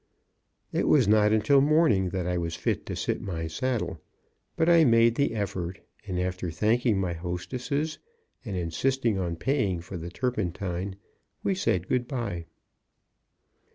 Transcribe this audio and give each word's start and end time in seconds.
It 0.73 0.87
was 0.87 1.07
not 1.07 1.31
until 1.31 1.61
morning 1.61 2.09
that 2.09 2.25
I 2.25 2.35
was 2.35 2.55
fit 2.55 2.87
to 2.87 2.95
sit 2.95 3.21
my 3.21 3.45
saddle; 3.45 4.01
but 4.55 4.67
I 4.67 4.83
made 4.83 5.13
the 5.13 5.35
effort, 5.35 5.79
and 6.07 6.19
after 6.19 6.49
thanking 6.49 6.99
my 6.99 7.13
hostesses 7.13 7.99
and 8.43 8.57
insisting 8.57 9.19
on 9.19 9.35
paying 9.35 9.79
for 9.79 9.97
the 9.97 10.09
turpentine, 10.09 10.95
we 11.43 11.53
said 11.53 11.87
good 11.87 12.07
bye. 12.07 12.47